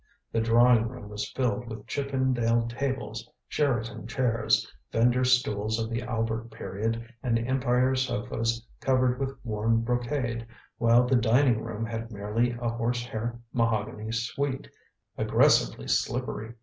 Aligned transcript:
The 0.31 0.41
drawing 0.41 0.87
room 0.87 1.09
was 1.09 1.29
filled 1.29 1.67
with 1.67 1.85
Chippendale 1.85 2.67
tables, 2.67 3.29
Sheraton 3.47 4.07
chairs, 4.07 4.65
fender 4.91 5.23
stools 5.23 5.77
of 5.77 5.91
the 5.91 6.01
Albert 6.01 6.49
period, 6.49 7.07
and 7.21 7.37
Empire 7.37 7.93
sofas 7.93 8.65
covered 8.79 9.19
with 9.19 9.37
worn 9.45 9.81
brocade, 9.81 10.47
while 10.79 11.05
the 11.05 11.17
dining 11.17 11.61
room 11.61 11.85
had 11.85 12.11
merely 12.11 12.49
a 12.59 12.67
horsehair 12.69 13.39
mahogany 13.53 14.11
suite, 14.11 14.67
aggressively 15.19 15.87
slippery. 15.87 16.55